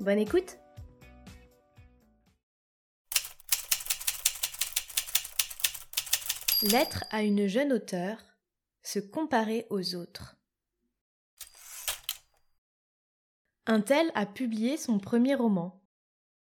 Bonne 0.00 0.20
écoute 0.20 0.58
Lettre 6.62 7.04
à 7.10 7.24
une 7.24 7.48
jeune 7.48 7.72
auteure, 7.72 8.18
se 8.84 9.00
comparer 9.00 9.66
aux 9.70 9.96
autres. 9.96 10.36
Un 13.66 13.80
tel 13.80 14.12
a 14.14 14.24
publié 14.24 14.76
son 14.76 15.00
premier 15.00 15.34
roman. 15.34 15.82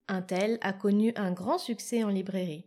Un 0.08 0.24
tel 0.24 0.58
a 0.62 0.74
connu 0.74 1.14
un 1.16 1.32
grand 1.32 1.60
succès 1.60 2.04
en 2.04 2.10
librairie. 2.10 2.66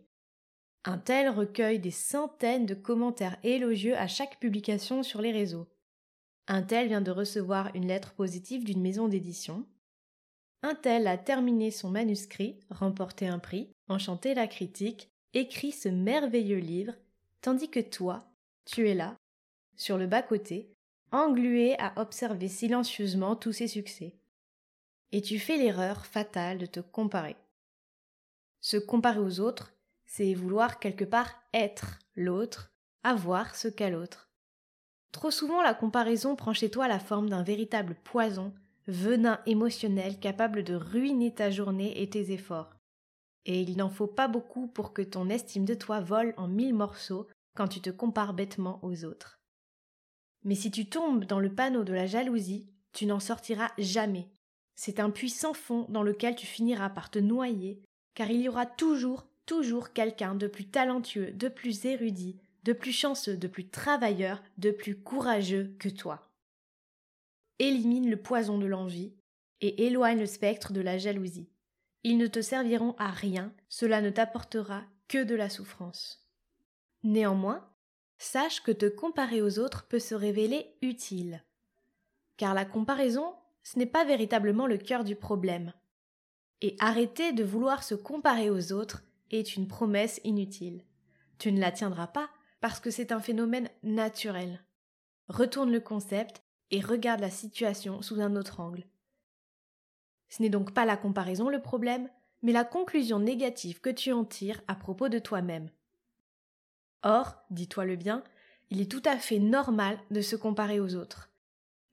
Un 0.85 0.97
tel 0.97 1.27
recueille 1.29 1.79
des 1.79 1.91
centaines 1.91 2.65
de 2.65 2.75
commentaires 2.75 3.37
élogieux 3.43 3.97
à 3.97 4.07
chaque 4.07 4.39
publication 4.39 5.03
sur 5.03 5.21
les 5.21 5.33
réseaux. 5.33 5.67
Un 6.47 6.61
tel 6.61 6.87
vient 6.87 7.01
de 7.01 7.11
recevoir 7.11 7.75
une 7.75 7.87
lettre 7.87 8.13
positive 8.13 8.63
d'une 8.63 8.81
maison 8.81 9.09
d'édition. 9.09 9.67
Un 10.63 10.75
tel 10.75 11.07
a 11.07 11.17
terminé 11.17 11.71
son 11.71 11.89
manuscrit, 11.89 12.59
remporté 12.69 13.27
un 13.27 13.39
prix, 13.39 13.69
enchanté 13.87 14.33
la 14.33 14.47
critique, 14.47 15.09
écrit 15.33 15.71
ce 15.71 15.89
merveilleux 15.89 16.57
livre 16.57 16.93
tandis 17.41 17.69
que 17.69 17.79
toi, 17.79 18.27
tu 18.65 18.89
es 18.89 18.93
là, 18.93 19.15
sur 19.75 19.97
le 19.97 20.07
bas-côté, 20.07 20.73
englué 21.11 21.79
à 21.79 21.93
observer 21.97 22.47
silencieusement 22.47 23.35
tous 23.35 23.53
ses 23.53 23.67
succès. 23.67 24.13
Et 25.11 25.21
tu 25.21 25.39
fais 25.39 25.57
l'erreur 25.57 26.05
fatale 26.05 26.57
de 26.57 26.65
te 26.65 26.79
comparer. 26.79 27.37
Se 28.59 28.77
comparer 28.77 29.19
aux 29.19 29.39
autres, 29.39 29.73
c'est 30.05 30.33
vouloir 30.33 30.79
quelque 30.79 31.05
part 31.05 31.41
être 31.53 31.99
l'autre, 32.15 32.71
avoir 33.03 33.55
ce 33.55 33.67
qu'a 33.67 33.89
l'autre. 33.89 34.29
Trop 35.11 35.31
souvent 35.31 35.61
la 35.61 35.73
comparaison 35.73 36.35
prend 36.35 36.53
chez 36.53 36.69
toi 36.69 36.87
la 36.87 36.99
forme 36.99 37.29
d'un 37.29 37.43
véritable 37.43 37.95
poison, 38.03 38.53
venin 38.87 39.39
émotionnel 39.45 40.19
capable 40.19 40.63
de 40.63 40.75
ruiner 40.75 41.33
ta 41.33 41.51
journée 41.51 42.01
et 42.01 42.09
tes 42.09 42.31
efforts. 42.31 42.75
Et 43.45 43.61
il 43.61 43.77
n'en 43.77 43.89
faut 43.89 44.07
pas 44.07 44.27
beaucoup 44.27 44.67
pour 44.67 44.93
que 44.93 45.01
ton 45.01 45.29
estime 45.29 45.65
de 45.65 45.73
toi 45.73 45.99
vole 45.99 46.33
en 46.37 46.47
mille 46.47 46.73
morceaux 46.73 47.27
quand 47.55 47.67
tu 47.67 47.81
te 47.81 47.89
compares 47.89 48.33
bêtement 48.33 48.79
aux 48.83 49.05
autres. 49.05 49.39
Mais 50.43 50.55
si 50.55 50.71
tu 50.71 50.87
tombes 50.87 51.25
dans 51.25 51.39
le 51.39 51.53
panneau 51.53 51.83
de 51.83 51.93
la 51.93 52.05
jalousie, 52.05 52.67
tu 52.93 53.05
n'en 53.05 53.19
sortiras 53.19 53.71
jamais. 53.77 54.27
C'est 54.75 54.99
un 54.99 55.09
puits 55.09 55.29
sans 55.29 55.53
fond 55.53 55.85
dans 55.89 56.03
lequel 56.03 56.35
tu 56.35 56.45
finiras 56.45 56.89
par 56.89 57.09
te 57.09 57.19
noyer, 57.19 57.81
car 58.13 58.29
il 58.29 58.41
y 58.41 58.49
aura 58.49 58.65
toujours, 58.65 59.27
toujours 59.45 59.91
quelqu'un 59.91 60.35
de 60.35 60.47
plus 60.47 60.67
talentueux, 60.67 61.31
de 61.31 61.47
plus 61.47 61.85
érudit, 61.85 62.39
de 62.63 62.73
plus 62.73 62.91
chanceux, 62.91 63.37
de 63.37 63.47
plus 63.47 63.67
travailleur, 63.69 64.41
de 64.57 64.71
plus 64.71 64.95
courageux 64.95 65.75
que 65.79 65.89
toi. 65.89 66.26
Élimine 67.59 68.09
le 68.09 68.17
poison 68.17 68.57
de 68.57 68.65
l'envie 68.65 69.13
et 69.61 69.87
éloigne 69.87 70.19
le 70.19 70.25
spectre 70.25 70.73
de 70.73 70.81
la 70.81 70.97
jalousie. 70.97 71.49
Ils 72.03 72.17
ne 72.17 72.27
te 72.27 72.41
serviront 72.41 72.95
à 72.99 73.09
rien, 73.09 73.51
cela 73.69 74.01
ne 74.01 74.09
t'apportera 74.09 74.83
que 75.07 75.23
de 75.23 75.35
la 75.35 75.49
souffrance. 75.49 76.27
Néanmoins, 77.03 77.67
sache 78.17 78.61
que 78.61 78.71
te 78.71 78.85
comparer 78.85 79.41
aux 79.41 79.59
autres 79.59 79.87
peut 79.87 79.99
se 79.99 80.15
révéler 80.15 80.75
utile. 80.81 81.43
Car 82.37 82.53
la 82.53 82.65
comparaison, 82.65 83.33
ce 83.63 83.79
n'est 83.79 83.85
pas 83.85 84.05
véritablement 84.05 84.67
le 84.67 84.77
cœur 84.77 85.03
du 85.03 85.15
problème. 85.15 85.73
Et 86.61 86.75
arrêter 86.79 87.33
de 87.33 87.43
vouloir 87.43 87.83
se 87.83 87.95
comparer 87.95 88.49
aux 88.49 88.71
autres 88.71 89.03
est 89.31 89.55
une 89.55 89.67
promesse 89.67 90.21
inutile. 90.23 90.83
Tu 91.37 91.51
ne 91.51 91.59
la 91.59 91.71
tiendras 91.71 92.07
pas 92.07 92.29
parce 92.61 92.79
que 92.79 92.89
c'est 92.89 93.11
un 93.11 93.19
phénomène 93.19 93.69
naturel. 93.83 94.63
Retourne 95.27 95.71
le 95.71 95.79
concept 95.79 96.41
et 96.71 96.81
regarde 96.81 97.21
la 97.21 97.29
situation 97.29 98.01
sous 98.01 98.19
un 98.19 98.35
autre 98.35 98.59
angle. 98.59 98.85
Ce 100.29 100.41
n'est 100.41 100.49
donc 100.49 100.73
pas 100.73 100.85
la 100.85 100.97
comparaison 100.97 101.49
le 101.49 101.61
problème, 101.61 102.09
mais 102.41 102.51
la 102.51 102.63
conclusion 102.63 103.19
négative 103.19 103.81
que 103.81 103.89
tu 103.89 104.11
en 104.11 104.25
tires 104.25 104.61
à 104.67 104.75
propos 104.75 105.09
de 105.09 105.19
toi-même. 105.19 105.69
Or, 107.03 107.35
dis-toi 107.49 107.85
le 107.85 107.95
bien, 107.95 108.23
il 108.69 108.81
est 108.81 108.91
tout 108.91 109.01
à 109.05 109.17
fait 109.17 109.39
normal 109.39 109.97
de 110.11 110.21
se 110.21 110.35
comparer 110.35 110.79
aux 110.79 110.95
autres. 110.95 111.29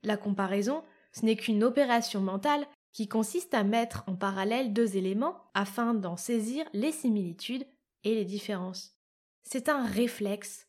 La 0.03 0.17
comparaison, 0.17 0.83
ce 1.13 1.25
n'est 1.25 1.37
qu'une 1.37 1.63
opération 1.63 2.19
mentale 2.19 2.67
qui 2.91 3.07
consiste 3.07 3.53
à 3.53 3.63
mettre 3.63 4.03
en 4.07 4.15
parallèle 4.15 4.73
deux 4.73 4.97
éléments 4.97 5.49
afin 5.53 5.93
d'en 5.93 6.17
saisir 6.17 6.65
les 6.73 6.91
similitudes 6.91 7.65
et 8.03 8.15
les 8.15 8.25
différences. 8.25 8.95
C'est 9.43 9.69
un 9.69 9.85
réflexe. 9.85 10.67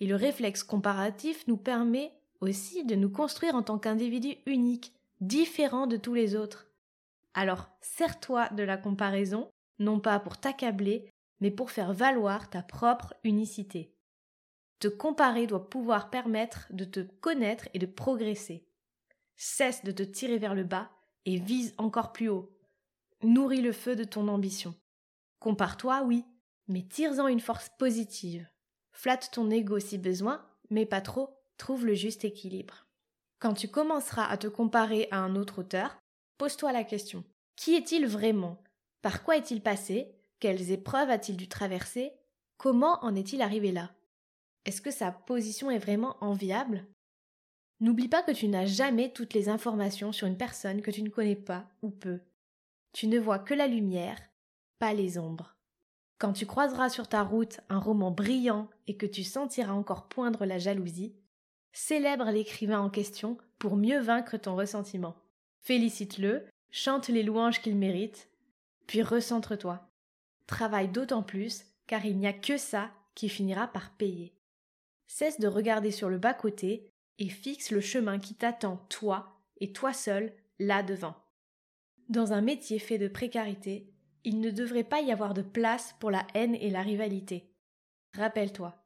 Et 0.00 0.06
le 0.06 0.16
réflexe 0.16 0.64
comparatif 0.64 1.46
nous 1.46 1.56
permet 1.56 2.12
aussi 2.42 2.84
de 2.84 2.94
nous 2.94 3.08
construire 3.08 3.54
en 3.54 3.62
tant 3.62 3.78
qu'individu 3.78 4.36
unique, 4.46 4.92
différent 5.20 5.86
de 5.86 5.96
tous 5.96 6.12
les 6.12 6.36
autres. 6.36 6.66
Alors, 7.34 7.70
sers-toi 7.80 8.48
de 8.50 8.62
la 8.62 8.76
comparaison, 8.76 9.48
non 9.78 10.00
pas 10.00 10.18
pour 10.18 10.36
t'accabler, 10.36 11.08
mais 11.40 11.50
pour 11.50 11.70
faire 11.70 11.94
valoir 11.94 12.50
ta 12.50 12.62
propre 12.62 13.14
unicité. 13.24 13.94
Te 14.80 14.88
comparer 14.88 15.46
doit 15.46 15.70
pouvoir 15.70 16.10
permettre 16.10 16.66
de 16.70 16.84
te 16.84 17.00
connaître 17.00 17.68
et 17.72 17.78
de 17.78 17.86
progresser. 17.86 18.66
Cesse 19.36 19.84
de 19.84 19.92
te 19.92 20.02
tirer 20.02 20.38
vers 20.38 20.54
le 20.54 20.64
bas 20.64 20.90
et 21.24 21.38
vise 21.38 21.74
encore 21.78 22.12
plus 22.12 22.28
haut. 22.28 22.50
Nourris 23.22 23.62
le 23.62 23.72
feu 23.72 23.94
de 23.94 24.04
ton 24.04 24.26
ambition. 24.26 24.74
Compare-toi, 25.38 26.02
oui, 26.04 26.24
mais 26.66 26.82
tire-en 26.82 27.28
une 27.28 27.40
force 27.40 27.70
positive. 27.78 28.48
Flatte 28.90 29.30
ton 29.32 29.50
ego 29.50 29.78
si 29.78 29.98
besoin, 29.98 30.44
mais 30.70 30.86
pas 30.86 31.00
trop, 31.00 31.41
trouve 31.62 31.86
le 31.86 31.94
juste 31.94 32.24
équilibre. 32.24 32.88
Quand 33.38 33.54
tu 33.54 33.68
commenceras 33.68 34.26
à 34.26 34.36
te 34.36 34.48
comparer 34.48 35.06
à 35.12 35.18
un 35.18 35.36
autre 35.36 35.60
auteur, 35.60 35.96
pose-toi 36.36 36.72
la 36.72 36.82
question. 36.82 37.22
Qui 37.54 37.76
est-il 37.76 38.04
vraiment? 38.04 38.60
Par 39.00 39.22
quoi 39.22 39.36
est-il 39.36 39.62
passé? 39.62 40.12
Quelles 40.40 40.72
épreuves 40.72 41.08
a-t-il 41.08 41.36
dû 41.36 41.48
traverser? 41.48 42.14
Comment 42.56 42.98
en 43.04 43.14
est-il 43.14 43.42
arrivé 43.42 43.70
là? 43.70 43.92
Est-ce 44.64 44.82
que 44.82 44.90
sa 44.90 45.12
position 45.12 45.70
est 45.70 45.78
vraiment 45.78 46.16
enviable? 46.20 46.84
N'oublie 47.78 48.08
pas 48.08 48.24
que 48.24 48.32
tu 48.32 48.48
n'as 48.48 48.66
jamais 48.66 49.12
toutes 49.12 49.34
les 49.34 49.48
informations 49.48 50.10
sur 50.10 50.26
une 50.26 50.36
personne 50.36 50.82
que 50.82 50.90
tu 50.90 51.02
ne 51.02 51.10
connais 51.10 51.36
pas 51.36 51.68
ou 51.82 51.90
peu. 51.90 52.18
Tu 52.92 53.06
ne 53.06 53.20
vois 53.20 53.38
que 53.38 53.54
la 53.54 53.68
lumière, 53.68 54.18
pas 54.80 54.94
les 54.94 55.16
ombres. 55.16 55.54
Quand 56.18 56.32
tu 56.32 56.44
croiseras 56.44 56.88
sur 56.88 57.06
ta 57.06 57.22
route 57.22 57.60
un 57.68 57.78
roman 57.78 58.10
brillant 58.10 58.68
et 58.88 58.96
que 58.96 59.06
tu 59.06 59.22
sentiras 59.22 59.74
encore 59.74 60.08
poindre 60.08 60.44
la 60.44 60.58
jalousie, 60.58 61.14
célèbre 61.72 62.30
l'écrivain 62.30 62.80
en 62.80 62.90
question 62.90 63.38
pour 63.58 63.76
mieux 63.76 64.00
vaincre 64.00 64.36
ton 64.36 64.56
ressentiment. 64.56 65.16
Félicite-le, 65.60 66.46
chante 66.70 67.08
les 67.08 67.22
louanges 67.22 67.60
qu'il 67.60 67.76
mérite, 67.76 68.28
puis 68.86 69.02
recentre-toi. 69.02 69.88
Travaille 70.46 70.88
d'autant 70.88 71.22
plus 71.22 71.64
car 71.86 72.04
il 72.04 72.18
n'y 72.18 72.26
a 72.26 72.32
que 72.32 72.56
ça 72.56 72.90
qui 73.14 73.28
finira 73.28 73.68
par 73.68 73.90
payer. 73.96 74.34
Cesse 75.06 75.40
de 75.40 75.46
regarder 75.46 75.90
sur 75.90 76.08
le 76.08 76.18
bas-côté 76.18 76.90
et 77.18 77.28
fixe 77.28 77.70
le 77.70 77.80
chemin 77.80 78.18
qui 78.18 78.34
t'attend 78.34 78.78
toi 78.88 79.40
et 79.60 79.72
toi 79.72 79.92
seul 79.92 80.32
là 80.58 80.82
devant. 80.82 81.14
Dans 82.08 82.32
un 82.32 82.40
métier 82.40 82.78
fait 82.78 82.98
de 82.98 83.08
précarité, 83.08 83.92
il 84.24 84.40
ne 84.40 84.50
devrait 84.50 84.84
pas 84.84 85.00
y 85.00 85.12
avoir 85.12 85.34
de 85.34 85.42
place 85.42 85.94
pour 85.98 86.10
la 86.10 86.26
haine 86.34 86.54
et 86.54 86.70
la 86.70 86.82
rivalité. 86.82 87.50
Rappelle-toi, 88.14 88.84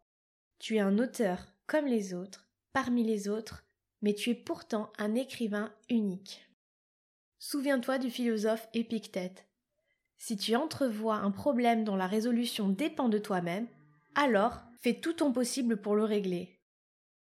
tu 0.58 0.76
es 0.76 0.80
un 0.80 0.98
auteur 0.98 1.46
comme 1.66 1.86
les 1.86 2.14
autres, 2.14 2.45
parmi 2.76 3.04
les 3.04 3.26
autres, 3.26 3.64
mais 4.02 4.12
tu 4.12 4.28
es 4.28 4.34
pourtant 4.34 4.92
un 4.98 5.14
écrivain 5.14 5.72
unique. 5.88 6.46
Souviens-toi 7.38 7.96
du 7.96 8.10
philosophe 8.10 8.68
Épictète. 8.74 9.46
Si 10.18 10.36
tu 10.36 10.54
entrevois 10.54 11.14
un 11.14 11.30
problème 11.30 11.84
dont 11.84 11.96
la 11.96 12.06
résolution 12.06 12.68
dépend 12.68 13.08
de 13.08 13.16
toi-même, 13.16 13.66
alors 14.14 14.60
fais 14.82 14.92
tout 14.92 15.14
ton 15.14 15.32
possible 15.32 15.80
pour 15.80 15.96
le 15.96 16.04
régler. 16.04 16.60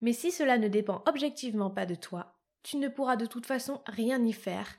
Mais 0.00 0.12
si 0.12 0.32
cela 0.32 0.58
ne 0.58 0.66
dépend 0.66 1.04
objectivement 1.06 1.70
pas 1.70 1.86
de 1.86 1.94
toi, 1.94 2.34
tu 2.64 2.76
ne 2.78 2.88
pourras 2.88 3.14
de 3.14 3.26
toute 3.26 3.46
façon 3.46 3.80
rien 3.86 4.24
y 4.24 4.32
faire. 4.32 4.74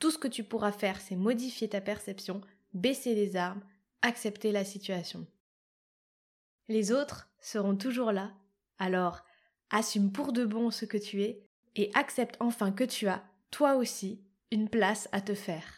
Tout 0.00 0.10
ce 0.10 0.18
que 0.18 0.26
tu 0.26 0.42
pourras 0.42 0.72
faire, 0.72 1.00
c'est 1.00 1.14
modifier 1.14 1.68
ta 1.68 1.80
perception, 1.80 2.40
baisser 2.74 3.14
les 3.14 3.36
armes, 3.36 3.62
accepter 4.02 4.50
la 4.50 4.64
situation. 4.64 5.24
Les 6.66 6.90
autres 6.90 7.30
seront 7.38 7.76
toujours 7.76 8.10
là, 8.10 8.32
alors 8.80 9.22
assume 9.70 10.12
pour 10.12 10.32
de 10.32 10.44
bon 10.44 10.70
ce 10.70 10.84
que 10.84 10.96
tu 10.96 11.22
es 11.22 11.42
et 11.74 11.90
accepte 11.94 12.36
enfin 12.40 12.72
que 12.72 12.84
tu 12.84 13.08
as, 13.08 13.24
toi 13.50 13.76
aussi, 13.76 14.20
une 14.50 14.68
place 14.68 15.08
à 15.12 15.20
te 15.20 15.34
faire. 15.34 15.75